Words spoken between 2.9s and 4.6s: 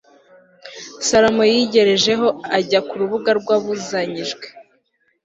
rubuga rwabuzanyijwe